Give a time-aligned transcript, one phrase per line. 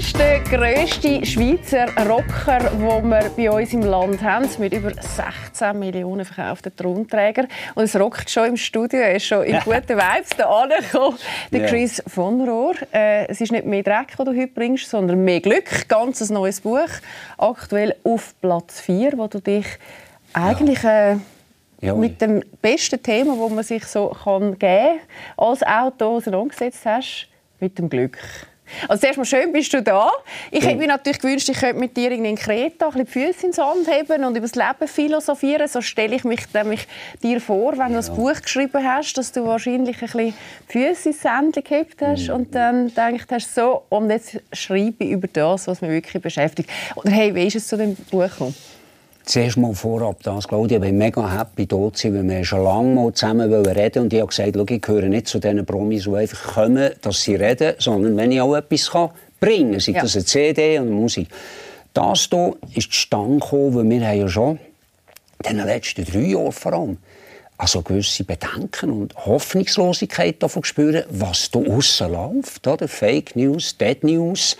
[0.00, 5.78] ist der grösste Schweizer Rocker, den wir bei uns im Land haben, mit über 16
[5.78, 7.48] Millionen verkauften Tonträgern.
[7.74, 11.18] Und es rockt schon im Studio, er ist schon in guten Vibes da angekommen.
[11.52, 12.76] Der Chris von Rohr.
[12.94, 15.86] Äh, es ist nicht mehr Dreck, den du heute bringst, sondern mehr Glück.
[15.86, 16.88] Ganz ein neues Buch,
[17.36, 19.66] aktuell auf Platz 4, wo du dich
[20.32, 20.82] eigentlich...
[20.82, 21.16] Äh,
[21.82, 24.98] ja, mit dem besten Thema, das man sich so kann geben
[25.36, 28.18] kann, als Autor auseinandergesetzt hast, mit dem Glück.
[28.88, 30.10] Also zuerst mal schön bist du da.
[30.50, 33.56] Ich hätte mir natürlich gewünscht, ich könnte mit dir in Kreta ein die Füße ins
[33.56, 35.68] Sand heben und über das Leben philosophieren.
[35.68, 36.86] So stelle ich mich nämlich
[37.22, 40.34] dir vor, wenn du das Buch geschrieben hast, dass du wahrscheinlich ein bisschen
[40.68, 42.34] die Füße ins Sand gehabt hast mhm.
[42.34, 46.70] und dann gedacht hast, so, und jetzt schreibe ich über das, was mich wirklich beschäftigt.
[46.96, 48.54] Oder hey, wie ist es zu dem Buch gekommen?
[49.24, 52.64] Zuerst mal vorab das, Claudia, ich bin mega happy, hier zu sein, weil wir schon
[52.64, 56.04] lange mal zusammen reden und ich habe gesagt, schau, ich gehöre nicht zu den Promis,
[56.04, 59.92] die einfach kommen, dass sie reden, sondern wenn ich auch etwas kann, bringen kann, sei
[59.92, 60.02] ja.
[60.02, 61.28] das eine CD und Musik.
[61.92, 64.58] Das hier ist zustande gekommen, weil wir haben ja schon
[65.48, 66.98] in den letzten drei Jahren vor allem
[67.60, 72.88] also gewisse Bedenken und Hoffnungslosigkeit davon spüren, was da aussen läuft, oder?
[72.88, 74.56] Fake News, Dead News,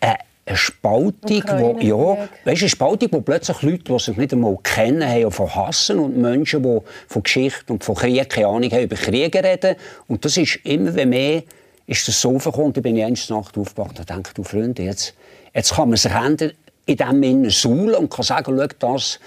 [0.00, 0.14] äh,
[0.46, 5.08] eine Spaltung, wo, ja, weißt, eine Spaltung, wo plötzlich Leute, die sich nicht einmal kennen,
[5.08, 6.78] haben von Hassen und Menschen, die
[7.08, 9.76] von Geschichte und von Krieg keine Ahnung haben, über Kriege reden.
[10.06, 11.42] Und das ist immer mehr,
[11.86, 15.14] ist das so gekommen, da bin ich eins Nacht aufgewacht und dachte, du Freunde, jetzt,
[15.54, 16.52] jetzt kann man sich ändern
[16.86, 19.20] in dem Innen suhlen und kann sagen, schau, das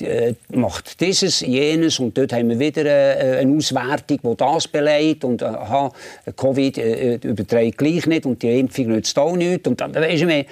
[0.00, 5.24] äh, macht dieses, jenes und dort haben wir wieder äh, eine Auswertung, die das beleidigt
[5.24, 5.92] und aha,
[6.36, 9.68] Covid äh, überträgt gleich nicht und die Impfung nützt auch nichts.
[9.68, 10.44] Und, dann, weißt du,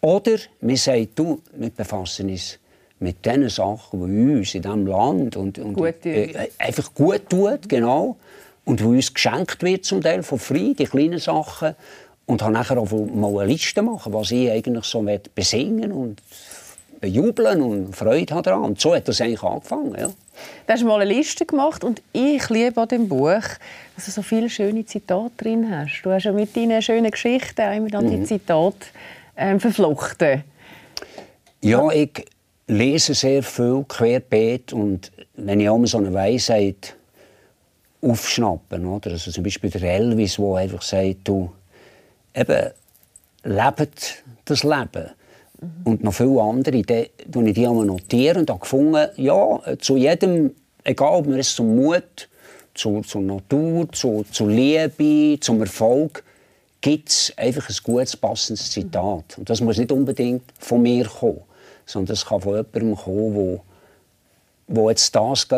[0.00, 2.58] oder wir sagen, du, wir befassen uns
[3.00, 7.68] mit den Sachen, die uns in diesem Land und, und gut äh, einfach gut tut,
[7.68, 8.16] genau,
[8.64, 11.74] und die uns geschenkt wird zum Teil von frei, die kleinen Sachen
[12.28, 15.04] und habe nachher auch mal eine Liste machen, was ich eigentlich so
[15.34, 16.22] besingen und
[17.00, 18.64] bejubeln und Freude habe daran.
[18.64, 20.08] Und so hat das eigentlich angefangen, ja.
[20.08, 23.42] Du hast mal eine Liste gemacht und ich liebe an dem Buch,
[23.96, 26.02] dass du so viele schöne Zitate drin hast.
[26.02, 28.26] Du hast ja mit deinen schönen Geschichten immer dann die mhm.
[28.26, 28.76] Zitate
[29.36, 30.44] ähm, verflochten.
[31.62, 32.26] Ja, ich
[32.66, 36.94] lese sehr viel querbeet und wenn ich auch so eine Weisheit
[38.02, 39.12] aufschnappen, oder?
[39.12, 41.50] Also zum Beispiel der Elvis, der einfach sagt, du,
[42.38, 42.70] eben,
[43.44, 45.10] lebt das Leben.
[45.60, 45.68] Mhm.
[45.84, 50.54] Und noch viele andere, die, die ich die notieren und habe gefunden, ja, zu jedem,
[50.84, 52.28] egal ob man es zum Mut,
[52.74, 56.22] zu, zur Natur, zu, zur Liebe, zum Erfolg,
[56.80, 59.36] gibt es einfach ein gutes, passendes Zitat.
[59.36, 61.40] Und das muss nicht unbedingt von mir kommen,
[61.86, 63.60] sondern es kann von jemandem kommen, der
[64.68, 65.48] wo jetzt das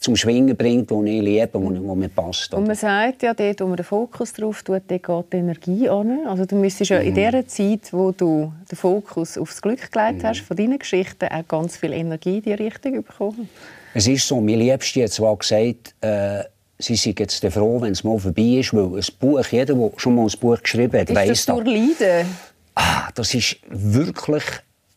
[0.00, 2.52] zum Schwingen bringt, das ich liebe, wo, mir passt.
[2.52, 2.58] Oder?
[2.58, 5.88] Und man sagt ja, dort, wo man den Fokus drauf tut, dort geht die Energie
[5.88, 6.26] an.
[6.26, 7.08] Also du müsstest ja mhm.
[7.08, 10.26] in der Zeit, wo du den Fokus aufs Glück gelegt mhm.
[10.26, 13.48] hast, von deinen Geschichten auch ganz viel Energie in die Richtung bekommen.
[13.92, 16.44] Es ist so, mein Liebste hat zwar gesagt, äh,
[16.78, 20.14] sie sind jetzt froh, wenn es mal vorbei ist, weil ein Buch, jeder, der schon
[20.14, 21.38] mal ein Buch geschrieben hat, weiss das.
[21.38, 22.26] Ist das durch Leiden?
[22.74, 24.44] Ah, das ist wirklich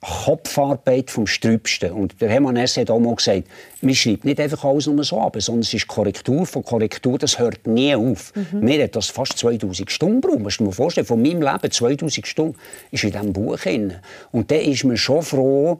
[0.01, 1.91] Kopfarbeit vom Strübsten.
[1.91, 3.43] Und der Hermann Hesse hat auch mal gesagt,
[3.81, 7.37] man schreibt nicht einfach alles nur so ab, sondern es ist Korrektur von Korrektur, das
[7.37, 8.33] hört nie auf.
[8.33, 8.61] Mhm.
[8.61, 10.39] Mir hat das fast 2000 Stunden gebraucht.
[10.39, 12.55] Musst du dir vorstellen, von meinem Leben 2000 Stunden
[12.91, 13.95] ist in diesem Buch drin.
[14.31, 15.79] Und dann ist man schon froh,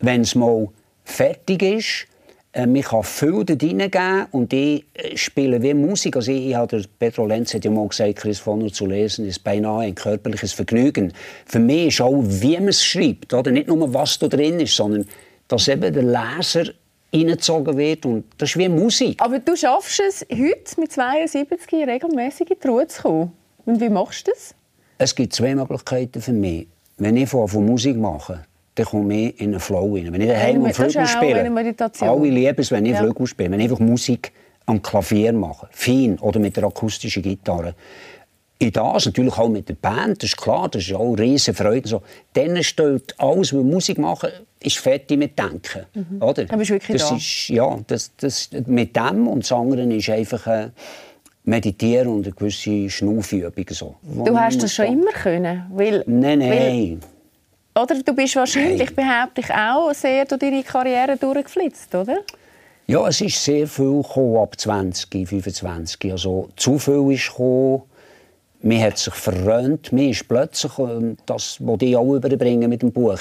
[0.00, 0.68] wenn es mal
[1.04, 2.06] fertig ist,
[2.54, 6.16] man kann viel da reingeben und ich äh, spiele wie Musik.
[6.16, 9.44] Also ich, ich habe Pedro Lenz hat ja mal gesagt, Chris Vonner zu lesen ist
[9.44, 11.12] beinahe ein körperliches Vergnügen.
[11.46, 13.50] Für mich ist auch, wie man es schreibt, oder?
[13.50, 15.06] nicht nur, was da drin ist, sondern
[15.46, 16.72] dass eben der Leser
[17.12, 19.20] reingezogen wird und das ist wie Musik.
[19.22, 23.32] Aber du schaffst es heute mit 72 regelmäßig in die Ruhe zu kommen.
[23.64, 24.54] Und wie machst du das?
[24.98, 26.66] Es gibt zwei Möglichkeiten für mich.
[26.96, 28.44] Wenn ich von Musik mache,
[28.78, 30.12] dann komme ich in einen Flow rein.
[30.12, 31.68] Wenn ich daheim ja, Flügel spiele,
[32.00, 32.98] alle lieben es, wenn ich ja.
[32.98, 34.32] Flügel spiele, wenn ich einfach Musik
[34.66, 37.74] am Klavier mache, fein oder mit der akustischen Gitarre.
[38.60, 41.56] In das, natürlich auch mit der Band, das ist klar, das ist auch eine riesige
[41.56, 41.88] Freude.
[41.88, 42.02] So.
[42.32, 44.30] Dann steht alles, was Musik machen,
[44.60, 45.86] ist fertig mit Denken.
[45.94, 46.22] Mhm.
[46.22, 46.44] Oder?
[46.44, 47.16] Dann bist wirklich das da.
[47.16, 50.46] Ist, ja, das, das, mit dem und das andere ist einfach...
[50.46, 50.70] Äh,
[51.44, 53.64] meditieren und eine gewisse Schnaufübung.
[53.70, 53.96] So.
[54.02, 55.62] Du hast das schon immer können?
[55.70, 56.50] Weil, nein, nein.
[56.50, 56.98] Weil
[57.78, 62.18] oder du bist wahrscheinlich, behaupte ich, auch sehr durch deine Karriere durchgeflitzt, oder?
[62.86, 66.10] Ja, es ist sehr viel gekommen, ab 20, 25.
[66.10, 67.82] Also zu viel ist gekommen.
[68.60, 69.92] Man hat sich verrönt.
[69.92, 73.20] Mir ist plötzlich, ähm, das, was ich auch überbringen mit dem Buch,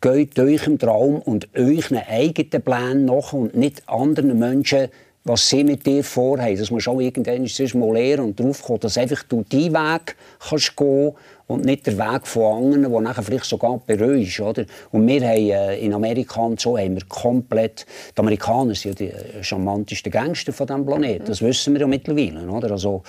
[0.00, 4.88] geht euch im Traum und einen eigenen Plan nach und nicht anderen Menschen
[5.26, 6.56] was sie mit dir vorhaben.
[6.56, 10.16] Das musst du auch irgendwann mal lernen und darauf kommen, dass einfach du deinen Weg
[10.48, 11.12] kannst gehen
[11.48, 14.40] und nicht der Weg von anderen, der nachher vielleicht sogar bereust.
[14.40, 14.66] Oder?
[14.92, 17.86] Und wir haben äh, in Amerika und so haben wir komplett,
[18.16, 21.86] die Amerikaner sind ja die äh, charmantesten Gangster von diesem Planeten, das wissen wir ja
[21.88, 22.48] mittlerweile.
[22.48, 22.70] Oder?
[22.70, 23.02] Also,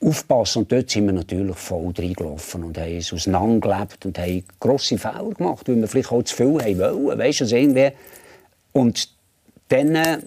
[0.00, 0.62] aufpassen.
[0.62, 5.30] Und dort sind wir natürlich voll reingelaufen und haben es auseinandergelebt und haben grosse Fehler
[5.36, 7.18] gemacht, weil wir vielleicht auch zu viel haben wollen.
[7.18, 7.90] Weißt du, also irgendwie.
[8.72, 9.08] Und
[9.68, 10.18] dann äh,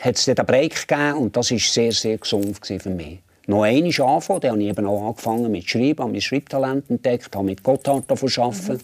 [0.00, 3.18] hat es den Break gegeben und das war sehr, sehr gesund für mich
[3.48, 4.40] noch einmal anfangen.
[4.40, 8.04] Dann habe ich eben auch angefangen mit Schreiben, habe mein Schreibtalent entdeckt, habe mit Gotthard
[8.10, 8.72] arbeiten.
[8.72, 8.80] Mhm.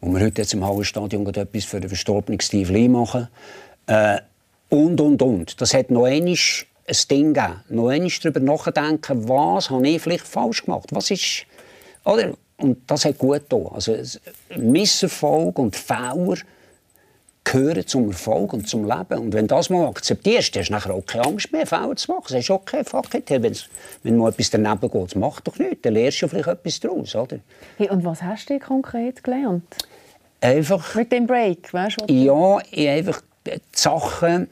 [0.00, 3.28] Wo wir heute jetzt im Hallenstadion etwas für den verstorbenen Steve Lee machen.
[3.86, 4.18] Äh,
[4.68, 5.60] und, und, und.
[5.60, 7.60] Das hat noch einmal ein Ding gegeben.
[7.70, 10.88] Noch einmal darüber nachdenken, was habe ich vielleicht falsch gemacht.
[10.90, 11.46] Was ist...
[12.04, 12.34] Oder?
[12.58, 13.66] Und das hat gut getan.
[13.72, 13.96] Also
[14.56, 16.36] Misserfolg und Fehler
[17.44, 19.18] gehören zum Erfolg und zum Leben.
[19.18, 22.12] Und wenn du das mal akzeptierst, hast du nachher auch keine Angst mehr, Fehler zu
[22.12, 22.28] machen.
[22.28, 23.56] Sagst, okay, fuck it, wenn,
[24.02, 27.38] wenn mal etwas daneben geht, mach doch nichts, dann lernst du vielleicht etwas daraus, oder?
[27.76, 29.64] Hey, und was hast du konkret gelernt?
[30.40, 30.94] Einfach...
[30.94, 32.12] Mit dem Break, weißt du?
[32.12, 34.48] Ja, ich einfach die Sachen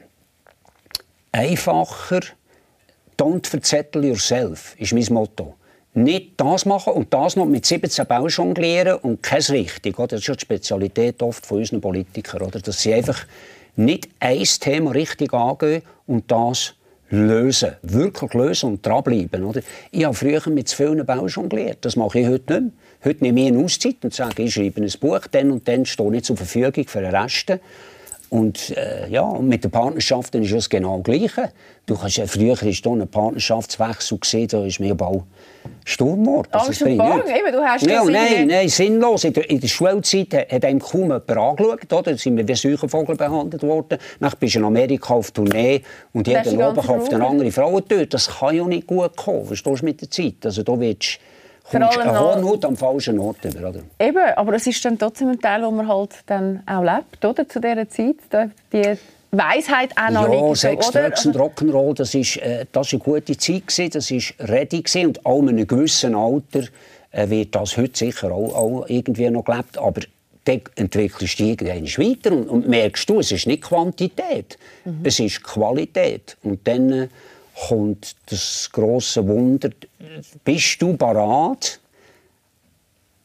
[1.31, 2.21] einfacher
[3.17, 5.55] «Don't verzettel yourself» ist mein Motto
[5.93, 9.95] nicht das machen und das noch mit 17 Bau jonglieren und kein richtig.
[9.95, 12.59] Das ist ja die Spezialität oft von unseren Politikern, oder?
[12.59, 13.25] dass sie einfach
[13.75, 16.73] nicht ein Thema richtig angehen und das
[17.09, 17.73] lösen.
[17.83, 19.43] Wirklich lösen und dranbleiben.
[19.43, 19.61] Oder?
[19.91, 21.79] Ich habe früher mit zu vielen Bau jongliert.
[21.81, 22.71] Das mache ich heute nicht mehr.
[23.05, 26.15] Heute nehme ich eine Auszeit und sage, ich schreibe ein Buch, dann und dann stehe
[26.15, 27.51] ich zur Verfügung für den Rest.
[28.33, 31.51] Und äh, ja, mit den Partnerschaften ist es genau das Gleiche.
[31.85, 35.21] Du kannst, äh, früher war da ein Partnerschaftswechsel, gesehen, da ist mir bald
[35.85, 36.47] Sturm geworden.
[36.49, 39.23] Angst und Bange, eben, du hast ja, Nein, nein, sinnlos.
[39.23, 41.93] In der, in der Schulzeit hat einem kaum jemand angeschaut.
[41.93, 42.01] Oder?
[42.01, 43.99] Da sind wir wie Säugenvogel behandelt worden.
[44.19, 45.83] Dann bist du in Amerika auf Tournee
[46.13, 48.15] und jeder oben kauft eine andere Frau dort.
[48.15, 50.43] Das kann ja nicht gut kommen, verstehst du, mit der Zeit.
[50.43, 51.19] Also da willst
[51.63, 53.79] kommst ein Hornhaut am falschen Ort über, oder?
[53.99, 57.47] Eben, aber es ist dann trotzdem ein Teil, wo man halt dann auch lebt, oder?
[57.47, 58.15] Zu dieser Zeit,
[58.71, 58.97] die
[59.31, 60.57] Weisheit auch noch ja, nicht.
[60.57, 61.09] Sex, oder?
[61.09, 64.81] Drugs und Rock'n'Roll, das ist, äh, das ist eine gute Zeit gewesen, das ist ready
[64.81, 66.65] gewesen und auch in einem gewissen Alter
[67.11, 70.01] äh, wird das heute sicher auch, auch irgendwie noch gelebt, aber
[70.45, 74.99] dann entwickelst du irgendwann weiter und, und merkst du, es ist nicht Quantität, mhm.
[75.03, 77.07] es ist Qualität und dann äh,
[77.55, 79.69] kommt das große Wunder,
[80.43, 81.79] bist du bereit,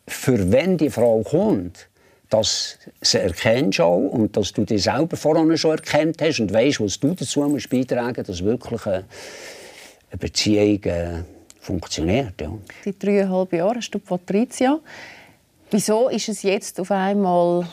[0.07, 1.89] für wenn die Frau kommt,
[2.31, 6.81] dass sie erkennst auch und dass du dich selber vorher schon erkannt hast und weißt,
[6.81, 9.05] was du dazu musst beitragen dass wirklich eine,
[10.19, 11.23] Beziehung äh,
[11.61, 12.41] funktioniert.
[12.41, 12.53] Ja.
[12.85, 14.79] Seit dreieinhalb Jahren hast du Patricia.
[15.71, 17.67] Wieso ist es jetzt auf einmal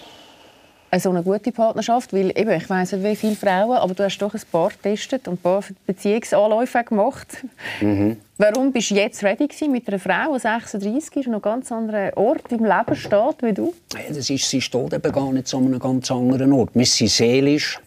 [1.00, 2.14] so eine gute Partnerschaft?
[2.14, 5.28] Weil eben, ich weiss nicht, wie viele Frauen, aber du hast doch ein paar getestet
[5.28, 7.28] und ein paar Beziehungsanläufe gemacht.
[7.82, 8.18] Mhm.
[8.38, 12.14] Warum bist du jetzt ready mit einer Frau, die 36 ist und noch ganz anderen
[12.16, 13.74] Ort im Leben steht wie du?
[13.94, 16.72] Ja, das ist, sie steht eben gar nicht an einem ganz anderen Ort.
[16.74, 17.80] Wir sind seelisch,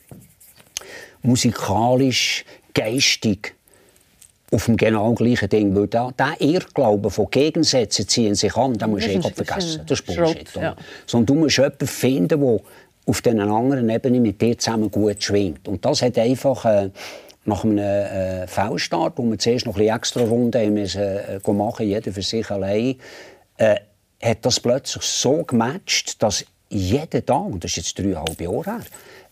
[1.22, 3.54] musikalisch, geistig
[4.50, 5.74] auf dem genau gleichen Ding.
[5.74, 9.82] Weil der, der Irrglaube von Gegensätzen ziehen sich an, den musst du eh vergessen.
[9.86, 10.48] Das ist Bullshit.
[10.54, 10.76] Ja.
[11.06, 12.60] Sondern du musst jemanden finden, der
[13.08, 15.66] auf einer anderen Ebene mit dir zusammen gut schwingt.
[15.66, 16.90] Und das hat einfach äh,
[17.46, 22.22] nach einem äh, V-Start, wo wir zuerst noch ein extra Runden äh, machen jeder für
[22.22, 22.96] sich allein,
[23.56, 23.76] äh,
[24.22, 28.80] hat das plötzlich so gematcht, dass jeden Tag, und das ist jetzt dreieinhalb Jahre her,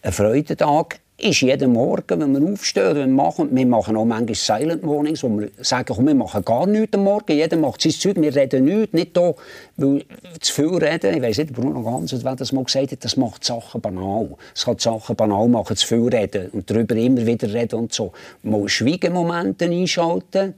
[0.02, 4.82] ein Freudentag ist jeden Morgen, wenn wir aufstehen, wir machen, wir machen auch manchmal Silent
[4.82, 8.16] Mornings, wo wir sagen, komm, wir machen gar nichts am Morgen, jeder macht sein Zeug,
[8.16, 9.32] wir reden nichts, nicht da,
[9.78, 10.04] weil
[10.40, 13.44] zu viel reden, ich weiss nicht, Bruno Ganz, wer das mal gesagt hat, das macht
[13.44, 14.28] Sachen banal.
[14.54, 18.12] Es kann Sachen banal machen, zu viel reden und darüber immer wieder reden und so.
[18.42, 20.52] Mal Schweigemomente einschalten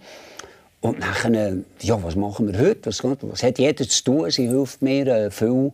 [0.81, 4.83] und nachher, ja, was machen wir heute, was, was hat jeder zu tun, sie hilft
[4.83, 5.71] mir äh, viel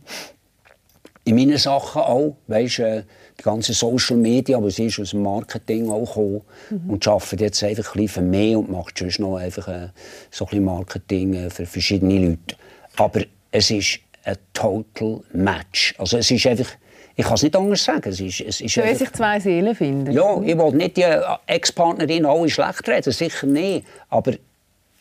[1.24, 3.02] in meinen Sachen auch, weißt, äh,
[3.38, 6.90] die ganze Social Media, aber sie ist aus dem Marketing auch gekommen mhm.
[6.90, 9.88] und arbeitet jetzt einfach ein bisschen mehr und macht sonst noch einfach äh,
[10.30, 12.56] so ein bisschen Marketing äh, für verschiedene Leute.
[12.96, 15.94] Aber es ist ein total Match.
[15.98, 16.70] Also es ist einfach,
[17.16, 18.08] ich kann es nicht anders sagen.
[18.08, 20.12] Es ist, es ist einfach, sich zwei Seelen finden.
[20.12, 23.86] Ja, ich will nicht die äh, Ex-Partnerin alle schlecht reden, sicher nicht.
[24.08, 24.32] Aber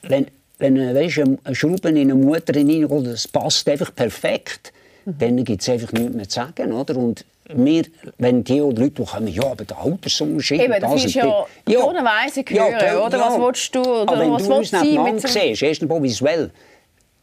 [0.03, 4.73] wenn, wenn weißt, eine Schraube in eine Mutter hineingeht, das passt einfach perfekt,
[5.05, 5.17] mhm.
[5.19, 6.71] dann gibt es einfach nichts mehr zu sagen.
[6.73, 6.97] Oder?
[6.97, 7.83] Und wir,
[8.17, 10.61] wenn die Leute die kommen, ja, aber der Altersunterschied...
[10.61, 11.79] Eben, das, das ist ja, ja.
[11.79, 13.19] tonnenweise hören, ja, oder?
[13.19, 16.51] Was willst du, oder aber wenn was du uns nebeneinander siehst, erstens mal visuell,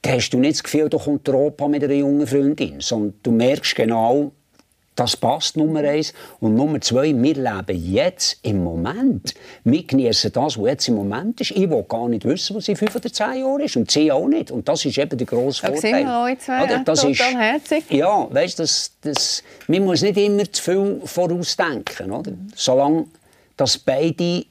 [0.02, 3.14] dann hast du nicht das Gefühl, da kommt der Opa mit einer jungen Freundin, sondern
[3.22, 4.32] du merkst genau,
[4.96, 6.12] Das passt Nummer eins.
[6.40, 9.34] Und Nummer zwei, wir leben jetzt im Moment.
[9.64, 11.52] Wir genießen das, was jetzt im Moment ist.
[11.52, 13.76] Ich will gar nicht wissen, was in fünf oder zehn Jahren ist.
[13.76, 14.50] Und sie auch nicht.
[14.50, 15.80] Und das ist eben der grosse Vorteil.
[15.80, 16.84] Da sehen wir euch zwei Oder?
[16.84, 17.84] Das total ist, herzig.
[17.90, 22.10] Ja, weißt, das, das, man muss nicht immer zu viel vorausdenken.
[22.10, 22.32] Oder?
[22.54, 23.06] Solange
[23.60, 24.46] dass beide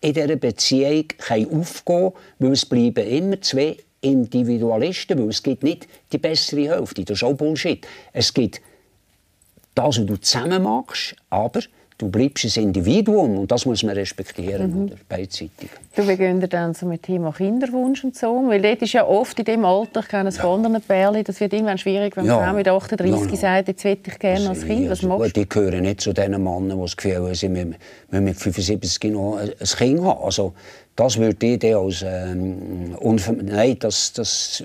[0.00, 5.86] in dieser Beziehung aufgehen können, weil es bleiben immer zwei Individualisten, weil es gibt nicht
[6.12, 7.04] die bessere Hälfte.
[7.04, 7.86] Das ist auch Bullshit.
[8.12, 8.62] Es gibt
[9.74, 11.60] das, was du zusammen machst, aber
[11.96, 14.84] du bleibst ein Individuum und das muss man respektieren, Mhm.
[14.86, 14.94] oder?
[15.08, 15.70] beidseitig.
[15.94, 19.38] Du beginnst dann so mit dem Thema Kinderwunsch und so, weil dort ist ja oft
[19.38, 22.44] in dem Alter, ich kenne es von anderen Pärchen, das wird irgendwann schwierig, wenn Ja.
[22.44, 23.36] Frau mit 38 Ja, ja.
[23.36, 26.12] sagt, jetzt will ich gerne als Kind, was Also, machst gut, die gehören nicht zu
[26.12, 27.76] den Männern, die das Gefühl haben, sie müssen
[28.10, 30.24] mit 75 noch ein ein Kind haben.
[30.24, 30.52] Also,
[30.96, 32.96] das würde ich dann als ähm,
[33.42, 34.62] Nein, das, das,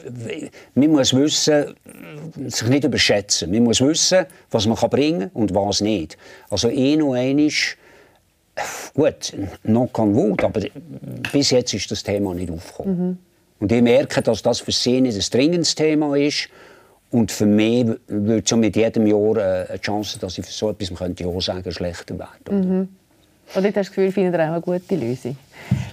[0.76, 1.74] man muss wissen,
[2.48, 3.52] sich nicht überschätzen.
[3.52, 6.18] Man muss wissen, was man kann bringen kann und was nicht.
[6.50, 7.78] Also ein und ein ist,
[8.94, 9.34] gut,
[9.64, 10.62] noch kann Wut, aber
[11.32, 13.18] bis jetzt ist das Thema nicht aufgekommen.
[13.60, 16.50] Und ich merke, dass das für sie nicht ein dringendes Thema ist.
[17.12, 20.70] Und für mich würde es mit jedem Jahr äh, eine Chance, dass ich für so
[20.70, 22.99] etwas man könnte ja sagen, schlechter werden.
[23.56, 25.36] Oder dort hast du das Gefühl, findet ihr auch eine gute Lösung?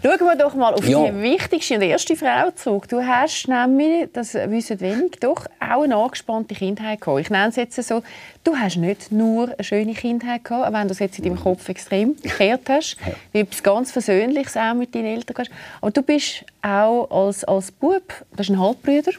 [0.02, 1.08] Schauen wir doch mal auf Ja.
[1.10, 2.86] die wichtigste und erste Frau zurück.
[2.88, 7.20] Du hast nämlich, das wissen wenig, doch auch eine angespannte Kindheit gehabt.
[7.20, 8.02] Ich nenne es jetzt so,
[8.44, 11.40] du hast nicht nur eine schöne Kindheit gehabt, auch wenn du es jetzt in deinem
[11.40, 12.96] Kopf extrem gekehrt hast,
[13.32, 15.50] wie etwas ganz Versöhnliches auch mit deinen Eltern hast.
[15.80, 19.12] Aber du bist auch als, als Bub, du hast einen Halbbruder,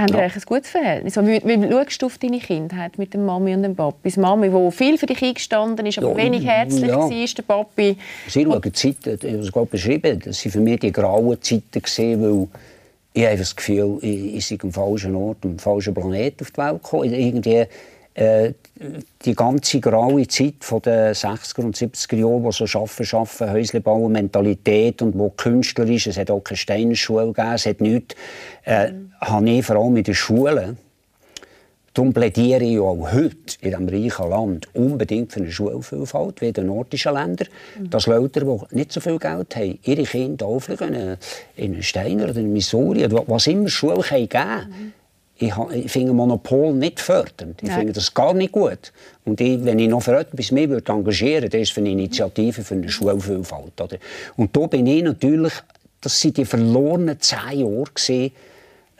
[0.00, 0.20] haben Ja.
[0.20, 1.16] ein gutes Verhältnis?
[1.16, 4.10] Und Wie, wie schaust du auf deine Kindheit mit der Mami und dem Papi?
[4.10, 6.98] Die Mami, die viel für dich eingestanden ist, aber Ja, wenig herzlich ja.
[6.98, 7.96] war, der Papi...
[8.28, 11.40] Sie schauen die Zeiten, ich habe es gerade beschrieben, das waren für mich die grauen
[11.42, 12.48] Zeiten, gewesen, weil
[13.12, 16.58] ich habe das Gefühl, ich, ich sei am falschen Ort, am falschen Planeten auf die
[16.58, 17.12] Welt gekommen.
[17.12, 17.64] Irgendwie,
[18.20, 18.54] äh,
[19.24, 23.80] die ganze graue Zeit von den 60er und 70er Jahren, wo so Schaffen, Schaffen, Häusle
[23.80, 28.14] bauen, Mentalität und wo Künstler ist, es hat auch keine Steinerschule gegeben, es hat nichts,
[28.64, 30.78] äh, habe ich vor allem in den Schulen
[31.92, 36.52] Darum plädiere ich auch heute in diesem reichen Land unbedingt für eine Schulvielfalt wie in
[36.52, 37.48] den nordischen Ländern,
[37.80, 41.18] dass Leute, die nicht so viel Geld haben, ihre Kinder auflegen
[41.56, 44.28] in einen Steiner oder in Missouri oder was immer Schulen geben.
[44.28, 44.92] Können.
[45.42, 47.62] Ich, ich finde Monopol nicht fördernd.
[47.62, 47.78] Ich Nein.
[47.78, 48.92] finde das gar nicht gut.
[49.24, 51.90] Und ich, wenn ich noch für etwas mehr würde engagieren würde, dann ist für eine
[51.90, 53.80] Initiative für eine Schulvielfalt.
[53.80, 53.96] Oder?
[54.36, 55.54] Und da bin ich natürlich,
[56.02, 58.32] das waren die verlorenen zehn Jahre, gewesen,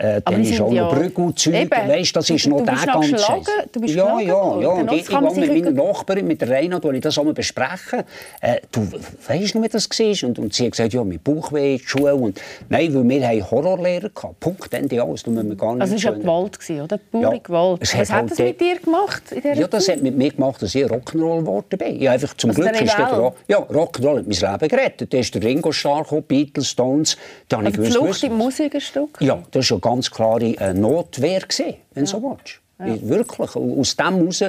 [0.00, 3.18] äh, dann ist auch ja- noch Brüggelzeug, weißt, das ist Du- noch du der ganze
[3.18, 3.46] Scheiß.
[3.70, 4.68] du bist Ja, ja, ja.
[4.68, 7.34] Und ich, das ich gehe mit meiner Nachbarin, mit der Reina, wo ich das einmal
[7.34, 8.02] besprechen.
[8.40, 8.88] Äh, du
[9.28, 10.28] weißt noch, wie das war?
[10.28, 12.14] Und, und sie hat gesagt, ja, mit Bauchweh in die Schule.
[12.14, 14.40] Und, nein, weil wir haben Horrorlehrer gehabt.
[14.40, 15.22] Punkt, Ende alles.
[15.22, 16.98] Da müssen wir gar nicht Also es war ja Gewalt, oder?
[17.10, 17.80] Pure Ja, Gewalt.
[17.82, 19.22] Was hat halt das mit dir gemacht
[19.54, 22.00] Ja, das hat mit mir gemacht, dass ich Rock'n'Roll geworden bin.
[22.00, 23.18] Ich einfach zum Also Glück ist der Rebell?
[23.20, 25.12] Ro ja, Rock'n'Roll hat mein Leben gerettet.
[25.12, 27.16] Da ist der Ringo Starr Beatles, Stones.
[27.48, 29.18] Da ich Also die gewusst, Flucht im Musikstück?
[29.20, 32.60] Ja, das war eine ganz klare äh, Notwehr, gewesen, wenn du so willst.
[33.02, 33.54] Ich- Wirklich.
[33.56, 34.44] Und Aus dem heraus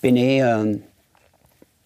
[0.00, 0.40] bin ich...
[0.40, 0.82] ähm,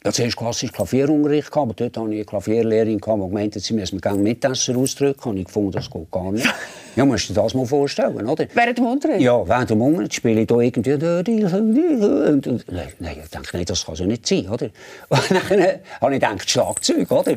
[0.05, 3.75] ja, zuerst klassisch Klavierunterricht, gehabt, aber dort hatte ich eine Klavierlehrerin, die gemeint hat, sie
[3.75, 5.29] müssen mir gerne Mittagessen ausdrücken.
[5.31, 6.47] Und ich fand, das geht gar nicht.
[6.97, 8.47] ja, du dir das mal vorstellen, oder?
[8.55, 9.21] Während dem Unterricht?
[9.21, 10.93] Ja, während Unterricht spiele da irgendwie...
[10.93, 14.67] Und, und, nein, nein, ich denke, nein, das kann so nicht sein, oder?
[15.09, 17.37] Und dann äh, habe ich gedacht, Schlagzeug, oder?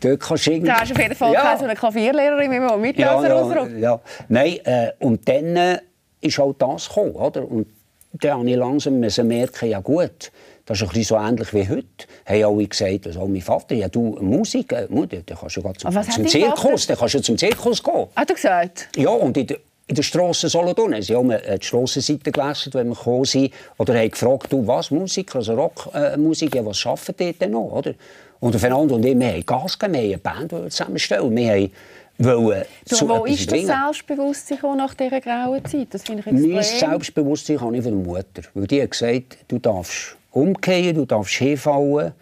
[0.00, 0.70] Dort kannst du irgendwie...
[0.70, 1.42] Du hast auf jeden Fall Ja.
[1.42, 4.00] keine so eine Klavierlehrerin, wie man mit Ja, ja, ja.
[4.28, 5.78] Nein, äh, und dann äh,
[6.20, 7.48] ist das gekommen, oder?
[7.48, 7.66] Und
[8.12, 10.32] dann habe ich langsam merken, ja gut,
[10.68, 11.86] das ist ein bisschen so ähnlich wie heute.
[12.26, 15.62] Haben alle gesagt, also auch mein Vater, ja du, Musik, äh, Mutter, dann kannst du
[15.62, 18.06] ja zum, zum Zirkus, dann kannst du zum Zirkus gehen.
[18.14, 18.88] Hat er gesagt?
[18.94, 19.56] Ja, und in der,
[19.86, 23.50] in der Strasse Solothurn haben sie mal äh, die Strassenseite gelesen, wenn wir gekommen sind.
[23.78, 27.72] Oder haben gefragt, du, was, Musik, also Rockmusik, äh, ja, was arbeitet ihr denn noch,
[27.72, 27.94] oder?
[28.40, 31.34] Und der Fernando und ich, wir haben Gas gegeben, wir haben eine Band zusammenstellen.
[31.34, 31.70] Wir haben
[32.18, 33.62] wollen Du, zu wo ist das.
[33.62, 35.88] Selbstbewusstsein nach dieser grauen Zeit?
[35.92, 36.90] Das finde ich Mein extrem.
[36.90, 38.42] Selbstbewusstsein habe ich von der Mutter.
[38.52, 42.12] Weil die hat gesagt, du darfst umkehren, du darfst hinfallen,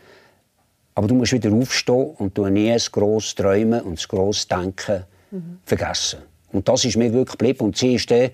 [0.94, 5.04] aber du musst wieder aufstehen und du nie das grosse Träumen und das grosse Denken
[5.64, 6.20] vergessen.
[6.52, 7.66] Und das ist mir wirklich geblieben.
[7.66, 8.30] Und sie ist dann,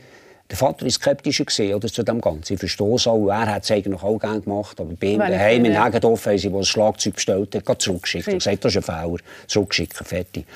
[0.50, 2.54] der Vater war skeptischer gewesen, oder, zu dem Ganzen.
[2.54, 3.28] Ich verstehe es auch.
[3.28, 4.78] Er hat es eigentlich auch gerne gemacht.
[4.80, 8.28] Aber bei ihm daheim in Heggendorf haben sie, wo das Schlagzeug bestellt hat, zurückgeschickt.
[8.28, 9.18] Er gesagt, das ist ein Fehler.
[9.46, 10.46] Zurückgeschicken, fertig.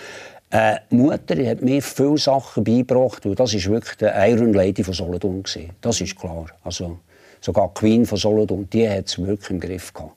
[0.51, 3.27] Äh, Mutter hat mir viele Sachen beigebracht.
[3.27, 5.43] Und das war wirklich die Iron Lady von Solothurn.
[5.43, 5.71] gewesen.
[5.81, 6.47] Das ist klar.
[6.63, 6.99] Also,
[7.47, 10.13] sogar die Queen von Solothurn, die hat es wirklich im Griff gehabt.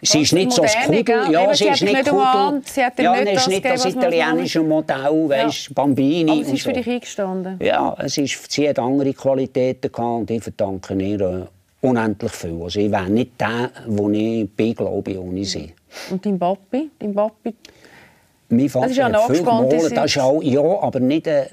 [0.00, 1.04] Sie ist nicht so moderne, Kudel.
[1.04, 1.32] gell?
[1.32, 2.62] Ja, Eben, sie sie ist nicht Kudel.
[2.64, 6.62] sie hat ja, nicht das ist nicht das italienische Modell, weißt, Bambini Aber sie ist
[6.62, 6.74] für so.
[6.76, 7.58] dich eingestanden.
[7.60, 12.62] Ja, es ist, sie hat andere Qualitäten gehabt und ich verdanke ihr äh, unendlich viel.
[12.62, 15.74] Also ich wäre nicht der, wo ich bin, glaube ich, ohne sie.
[16.10, 16.90] Und dein Papi?
[17.00, 17.54] Dein Papi
[18.50, 21.48] mein Vater das ist ja hat viel gemalt, das ist auch, ja, aber nicht äh,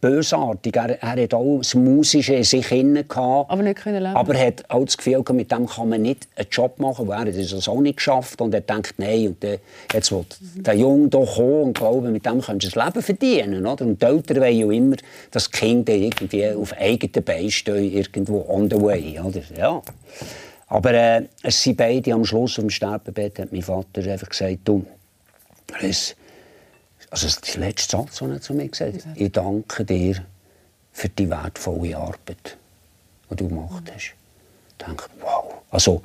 [0.00, 0.76] bösartig.
[0.76, 4.14] Er, er hat auch das Musische in sich hinein Aber nicht können leben.
[4.14, 7.26] Aber er hat auch das Gefühl, mit dem kann man nicht einen Job machen, weil
[7.26, 9.58] er das auch nicht geschafft und er denkt, nein, und der,
[9.92, 13.66] jetzt will der Junge hier kommen und glauben, mit dem kannst du das Leben verdienen.
[13.66, 13.84] Oder?
[13.84, 14.96] Und die Eltern wollen ja immer,
[15.32, 19.18] dass die Kinder irgendwie auf eigenen Beinen stehen, irgendwo on the way.
[19.18, 19.40] Oder?
[19.56, 19.82] Ja.
[20.68, 24.84] Aber äh, es sind beide am Schluss dem Sterbebett, hat mein Vater einfach gesagt, du,
[25.66, 26.14] Chris,
[27.10, 29.16] also das letzte Satz, den er zu mir gesagt hat.
[29.16, 30.24] Ich danke dir
[30.92, 32.56] für die wertvolle Arbeit,
[33.30, 34.14] die du gemacht hast.
[34.70, 35.54] Ich denke, wow.
[35.70, 36.02] Also,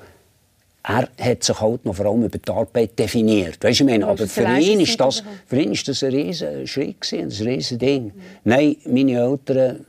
[0.84, 3.64] er hat sich halt noch vor allem über die Arbeit definiert.
[3.64, 6.68] Weißt du, ich meine, aber für ihn, ist das, für ihn ist das ein riesiger
[6.68, 8.06] Schritt, ein riesiges Ding.
[8.06, 8.12] Mhm.
[8.44, 9.86] Nein, meine Eltern,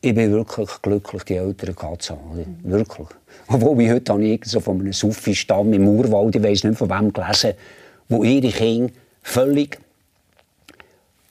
[0.00, 2.58] ich bin wirklich glücklich, die Eltern gehabt zu haben.
[2.62, 2.70] Mhm.
[2.70, 3.08] Wirklich.
[3.48, 7.12] Obwohl ich heute habe so von einem Sufi-Stamm im Urwald, ich weiß nicht von wem
[7.12, 7.54] gelesen,
[8.08, 9.78] wo ihre Kinder völlig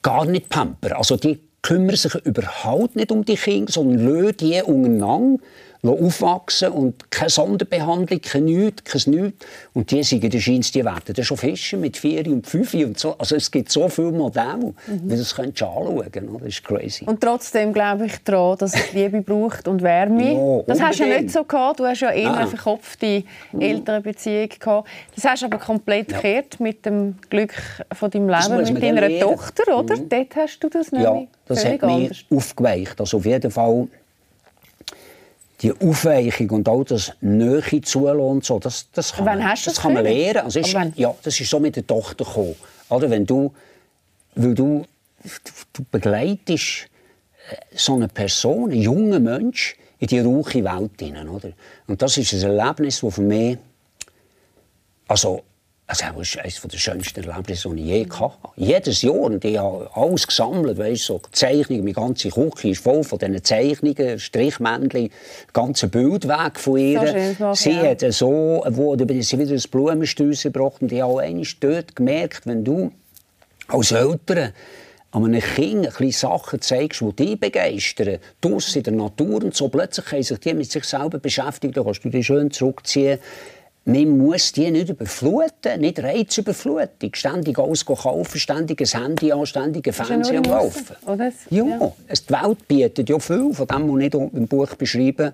[0.02, 0.92] gar nicht pampern.
[0.92, 5.42] Also die kümmern sich überhaupt nicht um die Kinder, sondern lassen die untereinander
[5.88, 9.46] aufwachsen und keine Sonderbehandlung, kein Nichts, kein Nichts.
[9.72, 12.98] Und die sagen, der scheint, die werden dann schon fischen mit vier und fünf und
[12.98, 13.16] so.
[13.16, 15.00] Also es gibt so viele Modelle, mhm.
[15.04, 16.38] wie das könntest du anschauen.
[16.38, 17.04] Das ist crazy.
[17.06, 20.32] Und trotzdem glaube ich daran, dass es Liebe braucht und Wärme.
[20.32, 21.80] Ja, das hast du ja nicht so gehabt.
[21.80, 23.60] Du hast ja eher eine verkopfte mhm.
[23.60, 24.88] Elternbeziehung gehabt.
[25.14, 26.16] Das hast du aber komplett ja.
[26.18, 27.54] gekehrt mit dem Glück
[27.92, 29.96] von deinem Leben, mit deiner Tochter, oder?
[29.96, 30.08] Mhm.
[30.08, 33.00] Dort hast du das nämlich Ja, das hat mich aufgeweicht.
[33.00, 33.88] Also auf jeden Fall
[35.60, 39.92] die Aufweichung und auch das Nähe zulassen, so, das, das kann, man, das, das kann
[39.92, 40.44] man lernen.
[40.44, 42.56] Also ist, ja, das ist so mit der Tochter gekommen.
[42.88, 43.52] Oder wenn du,
[44.34, 44.84] weil du,
[45.72, 46.88] du begleitest
[47.50, 51.52] äh, so eine Person, einen jungen Mensch, in die rauche Welt hinein, oder?
[51.86, 53.58] Und das ist ein Erlebnis, das für mich,
[55.06, 55.42] also
[55.90, 58.48] also das ist eines der schönsten Erlebnisse, die ich je hatte.
[58.54, 59.14] Jedes Jahr.
[59.14, 60.78] Und ich habe alles gesammelt.
[60.78, 61.82] Weißt, so Zeichnungen.
[61.82, 65.10] Meine ganze Küche ist voll von diesen Zeichnungen, Strichmännchen,
[65.52, 67.34] ganze Bildweg von ihr.
[67.36, 67.90] So sie ja.
[67.90, 70.80] hat so, wo, da bin ich wieder das Blumenstüss gebracht.
[70.80, 72.92] Und ich habe auch dort gemerkt, wenn du
[73.66, 74.52] als Eltern
[75.12, 79.68] an einem Kind ein Sachen zeigst, die dich begeistern, draussen in der Natur und so,
[79.68, 83.18] plötzlich können sich die mit sich selber beschäftigen, dann kannst du dich schön zurückziehen
[83.84, 87.14] man muss die nicht überfluten, nicht Reizüberflutung.
[87.14, 90.96] Ständig alles kaufen, ständig ein Handy an, ständig ein Fernseher am Laufen.
[91.50, 91.92] Ja, ja.
[92.08, 95.32] die Welt bietet ja viel, von dem muss ich nicht im Buch beschreiben.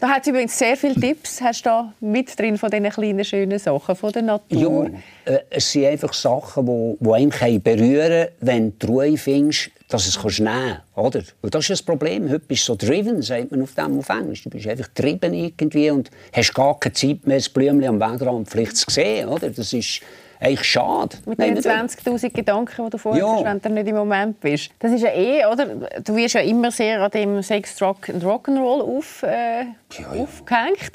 [0.00, 1.40] Da hat übrigens sehr viele Tipps.
[1.40, 4.90] Hast du da mit drin von diesen kleinen, schönen Sachen von der Natur?
[5.26, 9.70] Ja, äh, es sind einfach Sachen, die, die einem berühren können, wenn du Ruhe findest,
[9.88, 11.16] dass es nehmen kannst.
[11.16, 11.22] Oder?
[11.42, 12.28] Und das ist das Problem.
[12.28, 14.06] Heute bist du so driven, sagt man auf dem auf.
[14.44, 18.48] Du bist einfach getrieben irgendwie und hast gar keine Zeit mehr, das Blümchen am Wegrand
[18.48, 19.28] vielleicht zu sehen.
[19.28, 19.50] Oder?
[19.50, 20.00] Das ist
[20.40, 21.16] eigentlich schade.
[21.26, 23.32] Mit den 20'000 Gedanken, die du vorher ja.
[23.34, 24.70] hast, wenn du nicht im Moment bist.
[24.78, 25.66] Das ist ja eh, oder?
[26.02, 29.66] Du wirst ja immer sehr an dem Sex, Rock and Rock'n'Roll auf, äh, ja,
[29.98, 30.08] ja.
[30.22, 30.92] aufgehängt.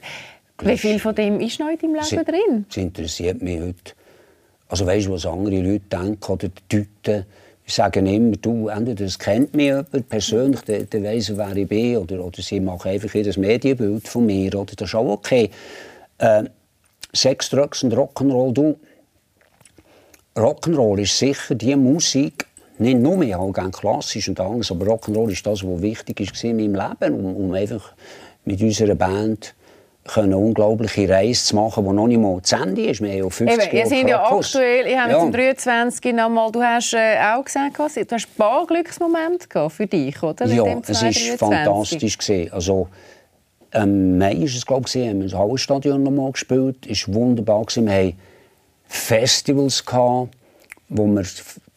[0.61, 2.65] Wie viel von dem ist noch in deinem Leben das, drin?
[2.67, 3.93] Das interessiert mich heute.
[4.69, 7.25] Also weißt du, was andere Leute denken oder deuten?
[7.65, 11.67] Ich sage immer, du, entweder das kennt mich jemand persönlich, der, der weiss, wer ich
[11.67, 15.49] bin, oder, oder sie machen einfach jedes Medienbild von mir, oder das ist auch okay.
[16.17, 16.43] Äh,
[17.13, 18.75] Sex, Drugs und Rock'n'Roll, du,
[20.35, 22.47] Rock'n'Roll ist sicher die Musik,
[22.79, 26.43] nicht nur mehr, auch gerne klassisch und alles, aber Rock'n'Roll ist das, was wichtig ist
[26.43, 27.93] in meinem Leben, um, um einfach
[28.45, 29.53] mit unserer Band
[30.15, 33.01] eine unglaubliche Reise zu machen, die noch nicht mal zu Ende ist.
[33.01, 35.19] Wir haben ja 50 Eben, ihr seid ja aktuell, ich habe ja.
[35.19, 40.21] zum 23 nochmal, du hast äh, auch gesagt, du hast ein paar Glücksmomente für dich,
[40.21, 40.45] oder?
[40.47, 42.17] Ja, es war fantastisch.
[42.17, 42.51] Gewesen.
[42.51, 42.87] Also,
[43.71, 46.85] ähm, Mai ist es, glaube ich, haben wir das Hallenstadion nochmal gespielt.
[46.87, 47.63] Es war wunderbar.
[47.63, 47.87] Gewesen.
[47.87, 48.13] Wir haben
[48.93, 50.29] Festivals, gehabt,
[50.89, 51.23] wo wir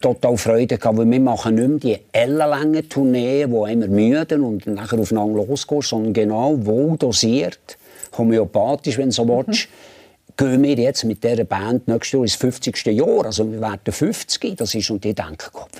[0.01, 4.67] total Freude hatten, weil wir machen nicht mehr die ellenlangen Tourneen, die immer müden und
[4.67, 7.79] nachher aufeinander losgehen, sondern genau wohl dosiert,
[8.17, 10.37] homöopathisch, wenn du so willst, mhm.
[10.37, 12.87] gehen wir jetzt mit dieser Band nächstes Jahr ins 50.
[12.87, 13.25] Jahr.
[13.25, 14.57] Also wir werden 50.
[14.57, 15.71] Das ist, und die denken, Gott,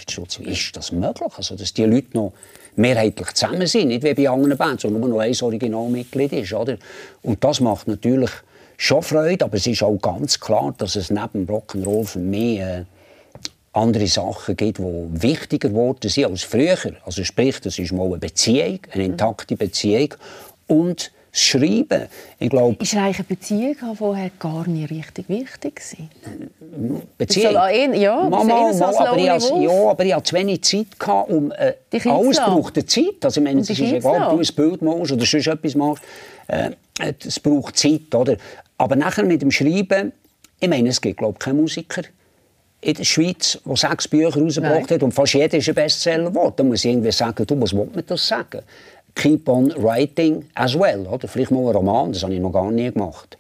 [0.41, 1.33] ist das möglich?
[1.37, 2.33] Also, dass die Leute noch
[2.77, 6.53] mehrheitlich zusammen sind, nicht wie bei anderen Bands, sondern nur noch ein Originalmitglied ist.
[6.55, 6.79] Oder?
[7.23, 8.31] Und das macht natürlich
[8.77, 12.85] schon Freude, aber es ist auch ganz klar, dass es neben Rock'n'Roll für mich äh,
[13.73, 14.83] andere Sachen gibt, die
[15.23, 16.77] wichtiger geworden sind als früher.
[17.05, 20.15] Also sprich, das ist mal eine Beziehung, eine intakte Beziehung
[20.67, 22.07] und das Schreiben.
[22.39, 22.77] Ich glaube...
[22.81, 27.11] Ist eigentlich eine Beziehung vorher gar nicht richtig wichtig gewesen?
[27.19, 27.53] Beziehung?
[27.53, 31.31] Ja, mal, mal, mal, aber, ich has, ja, aber ich hatte zu wenig Zeit, gehabt,
[31.31, 31.53] um...
[31.53, 31.75] Äh,
[32.09, 33.23] alles braucht Zeit.
[33.23, 36.03] Also, ich meine, es ist egal, ob du ein Bild machst oder sonst etwas machst.
[36.49, 36.71] Äh,
[37.27, 38.39] es braucht Zeit, oder?
[38.79, 40.13] Aber nachher mit dem Schreiben...
[40.59, 42.03] Ich meine, es gibt, glaube ich, keinen Musiker
[42.81, 46.55] in der Schweiz, der sechs Bücher rausgebracht hat und fast jeder ist ein Bestseller geworden.
[46.57, 48.63] Da muss ich irgendwie sagen, du, was will man das sagen?
[49.15, 51.07] Keep on writing as well.
[51.07, 51.29] Oder?
[51.29, 53.37] Vielleicht mal ein Roman, das habe ich noch gar nie gemacht.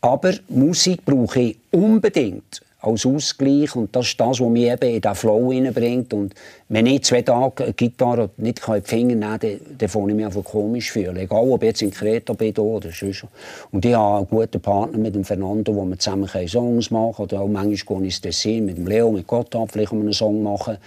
[0.00, 5.00] Aber Musik brauche ich unbedingt als Ausgleich und das ist das, was mich eben in
[5.00, 6.12] diesen Flow hineinbringt.
[6.14, 6.34] Und
[6.68, 10.24] wenn ich zwei Tage Gitarre nicht in die Finger nehmen kann, dann fühle ich mich
[10.24, 11.16] einfach komisch fühlen.
[11.16, 13.26] Egal, ob ich jetzt in Kreta bin oder sonst.
[13.72, 17.24] Und ich habe einen guten Partner mit dem Fernando, wo wir zusammen Songs machen können.
[17.24, 20.42] Oder auch manchmal gehe ich ins Tessin mit dem Leo, mit Gotthard, vielleicht einen Song
[20.44, 20.78] machen.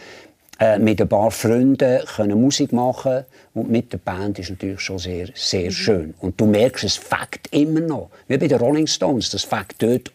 [0.62, 3.26] Äh, mit ein paar Freunden können Musik machen
[3.56, 5.72] und mit der Band ist natürlich schon sehr, sehr mhm.
[5.72, 6.14] schön.
[6.22, 8.12] Und du merkst, es fängt immer noch.
[8.28, 10.12] Wie bei den Rolling Stones, das fängt dort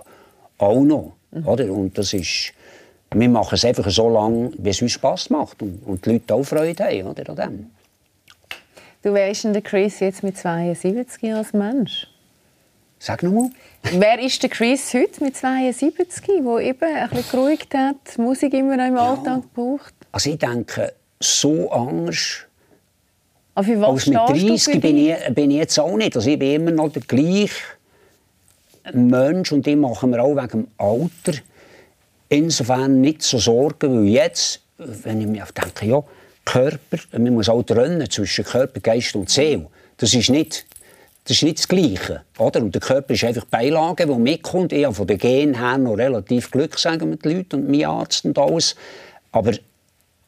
[0.58, 1.15] auch noch.
[1.30, 1.46] Mhm.
[1.46, 1.70] Oder?
[1.72, 2.52] Und das ist,
[3.12, 6.34] wir machen es einfach so lange, wie es uns Spass macht und, und die Leute
[6.34, 7.70] auch Freude haben oder, an dem.
[9.02, 12.08] Du wärst der Chris jetzt mit 72 als Mensch?
[12.98, 13.50] Sag nochmal.
[13.82, 18.76] Wer ist der Chris heute mit 72, der eben ein bisschen geruhigt hat, Musik immer
[18.76, 19.10] noch im ja.
[19.10, 19.94] Alltag braucht?
[20.12, 22.46] Also ich denke, so anders
[23.54, 23.66] als
[24.06, 26.16] mit 30 bin ich, bin ich jetzt auch nicht.
[26.16, 27.54] Also ich bin immer noch der gleiche
[28.92, 31.38] Mensch und die machen wir auch wegen dem Alter
[32.28, 36.02] insofern nicht so Sorgen, weil jetzt, wenn ich mir denke, ja,
[36.44, 39.66] Körper, man muss auch trennen zwischen Körper, Geist und Seele.
[39.96, 40.66] Das ist nicht
[41.24, 42.22] das, ist nicht das Gleiche.
[42.38, 42.60] Oder?
[42.60, 44.72] Und der Körper ist einfach Beilage, die mitkommt.
[44.72, 47.84] Ich habe von den Genen her noch relativ Glück, sagen mit den Leuten und mein
[47.84, 48.76] Arzt und alles.
[49.32, 49.52] Aber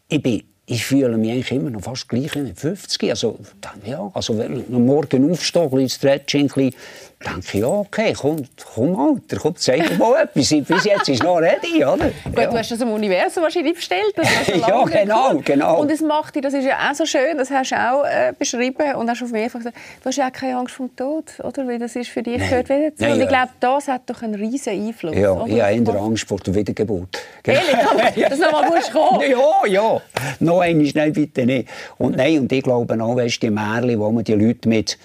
[0.08, 3.08] ich bin ich fühle mich eigentlich immer noch fast gleich wie mit 50.
[3.08, 3.38] Also,
[3.86, 6.74] ja, also wenn ich morgen aufstehe, ein bisschen Stretching, ein
[7.24, 10.48] denke ich, ja, okay, komm, komm Alter, komm, zeig mal etwas.
[10.48, 12.10] Bis jetzt ist noch ready, oder?
[12.24, 12.46] Gut, ja.
[12.46, 14.14] du hast das im Universum wahrscheinlich bestellt.
[14.46, 15.80] ja, genau, genau.
[15.80, 18.32] Und es macht dich, das ist ja auch so schön, das hast du auch äh,
[18.38, 21.24] beschrieben und hast auf mehrfach gesagt, du hast ja auch keine Angst vor dem Tod,
[21.42, 21.66] oder?
[21.66, 23.04] Weil das ist für dich gehört wieder zu.
[23.06, 25.16] und ich glaube, das hat doch einen riesen Einfluss.
[25.16, 25.46] Ja, oder?
[25.46, 27.18] ich habe eher Angst vor der Wiedergeburt.
[27.42, 27.58] Genau.
[27.58, 28.26] Ehrlich?
[28.28, 30.00] Dass du nochmal kommen Ja, ja.
[30.40, 31.68] Noch einmal, nein, bitte nicht.
[31.96, 34.98] Und nein, und ich glaube auch, weißt, die Märchen, wo man die Leute mit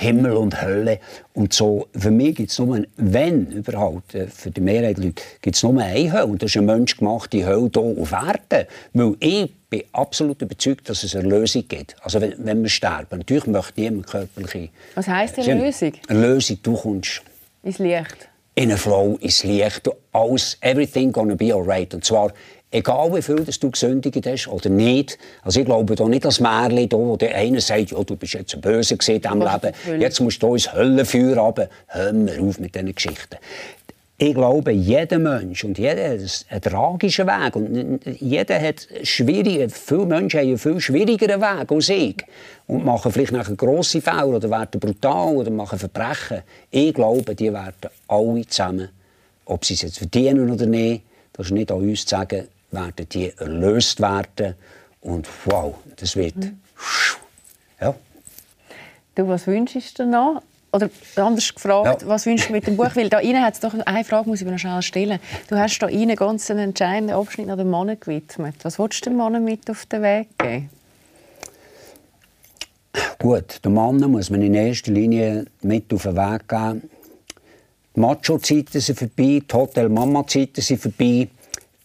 [0.00, 0.98] Himmel und Hölle
[1.34, 1.88] und so.
[1.94, 5.62] Für mich gibt es nur, wenn überhaupt, äh, für die Mehrheit der Leute, gibt es
[5.62, 6.26] nur eine Hölle.
[6.26, 8.66] Und das ist eine menschgemachte Hölle hier auf Erden.
[8.94, 11.96] Weil ich bin absolut überzeugt, dass es eine Lösung gibt.
[12.02, 13.18] Also wenn, wenn wir sterben.
[13.18, 14.70] Natürlich möchte niemand körperliche...
[14.94, 15.92] Was heisst eine Lösung?
[16.08, 17.22] Eine Lösung, du kommst...
[17.62, 18.28] Ins Licht?
[18.54, 19.88] In einen Flow, ins Licht.
[20.12, 21.92] Alles, everything gonna be alright.
[21.94, 22.32] Und zwar
[22.70, 25.18] egal wie viel du gesündigt hast oder nicht.
[25.42, 28.34] Also ich glaube da nicht das Märchen, da, wo der eine sagt, ja, du bist
[28.34, 31.68] jetzt ein Böse in diesem Leben, jetzt musst du ins Höllenfeuer runter.
[31.88, 33.36] Hör mir auf mit diesen Geschichten.
[34.22, 40.04] Ich glaube, jeder Mensch und jeder hat einen tragischen Weg und jeder hat schwierige, viele
[40.04, 42.16] Menschen haben einen viel schwierigeren Weg als ich
[42.66, 46.42] und machen vielleicht nachher grosse Fehler oder werden brutal oder machen Verbrechen.
[46.70, 48.90] Ich glaube, die werden alle zusammen,
[49.46, 51.02] ob sie es jetzt verdienen oder nicht,
[51.32, 54.54] das ist nicht an uns zu sagen, werden die erlöst werden.
[55.00, 56.36] Und wow, das wird.
[56.36, 56.60] Mhm.
[57.80, 57.94] Ja.
[59.14, 60.42] Du, was wünschst du noch?
[60.72, 62.08] Oder anders gefragt, ja.
[62.08, 62.94] was wünschst du mit dem Buch?
[62.94, 65.18] Weil da innen hat es doch eine Frage, muss ich mir noch schnell stellen.
[65.48, 68.56] Du hast da innen ganz einen entscheidenden Abschnitt an den Mann gewidmet.
[68.62, 70.70] Was willst du dem Mann mit auf den Weg geben?
[73.18, 76.88] Gut, den Mann muss man in erster Linie mit auf den Weg geben.
[77.96, 81.28] Die Macho-Zeiten sind vorbei, die Hotel-Mama-Zeiten sind vorbei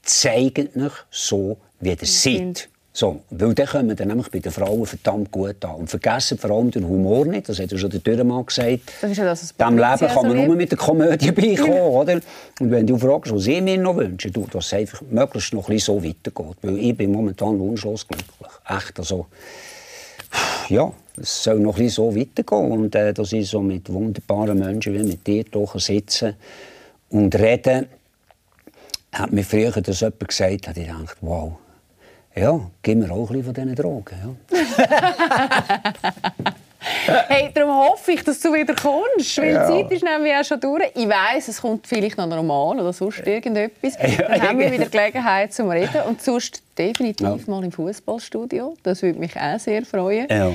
[0.05, 2.69] zeigt euch so, wie ihr seid.
[2.93, 5.75] So, weil dann kommen wir dann nämlich bei den Frauen verdammt gut an.
[5.75, 8.93] Und vergessen vor allem den Humor nicht, das hat ja schon der Dürremann gesagt.
[9.01, 12.21] Das ist ja das, Dem Leben kann man nur mit der Komödie beikommen, oder?
[12.61, 15.67] Und wenn du fragst, was ich mir noch wünsche, du, dass es einfach möglichst noch
[15.67, 16.57] ein bisschen so weitergeht.
[16.61, 18.51] Weil ich bin momentan wunschlos glücklich.
[18.69, 19.25] Echt, also...
[20.69, 20.91] Ja,
[21.21, 22.71] es soll noch ein bisschen so weitergehen.
[22.71, 26.35] Und äh, dass ich so mit wunderbaren Menschen wie mit dir hier sitzen
[27.09, 27.87] und reden
[29.19, 31.53] hat mir früher das jemand gesagt, hat ich gedacht, wow,
[32.35, 34.37] ja, gib mir auch ein bisschen von diesen Drogen.
[34.51, 34.57] Ja.
[37.29, 39.67] hey, darum hoffe ich, dass du wieder kommst, weil ja.
[39.67, 40.83] die Zeit ist nämlich auch schon durch.
[40.93, 43.97] Ich weiss, es kommt vielleicht noch Roman oder sonst irgendetwas.
[43.97, 47.39] Dann haben wir wieder Gelegenheit zum Reden und sonst definitiv ja.
[47.47, 48.75] mal im Fußballstudio.
[48.83, 50.27] Das würde mich auch sehr freuen.
[50.29, 50.51] Ja.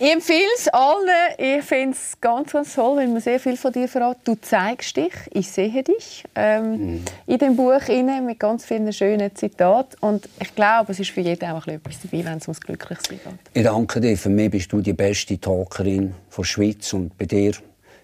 [0.00, 1.08] Ich empfehle es allen.
[1.38, 4.20] Ich finde es ganz, ganz toll, weil man sehr viel von dir verraten.
[4.24, 7.04] Du zeigst dich, ich sehe dich ähm, mhm.
[7.26, 9.96] in dem Buch rein, mit ganz vielen schönen Zitaten.
[10.00, 13.34] Und ich glaube, es ist für jeden auch etwas dabei, wenn es ums Glücklichsein geht.
[13.52, 14.18] Ich danke dir.
[14.18, 17.52] Für mich bist du die beste Talkerin der Schweiz und bei dir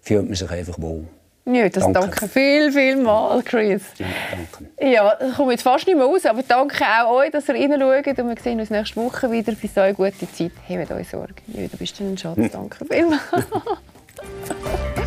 [0.00, 1.06] fühlt man sich einfach wohl.
[1.46, 3.82] Ja, das danke, danke viel, viel mal, Chris.
[3.98, 4.92] Ja, danke.
[4.92, 8.18] Ja, ich komme jetzt fast nicht mehr raus, aber danke auch euch, dass ihr reinschaut
[8.18, 9.52] und wir sehen uns nächste Woche wieder.
[9.52, 10.52] Bis dahin gute Zeit.
[10.68, 11.34] Habt euch Sorge.
[11.48, 12.38] Ja, du bist ein Schatz.
[12.52, 13.20] Danke vielmals.